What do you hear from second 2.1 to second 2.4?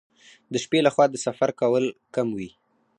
کم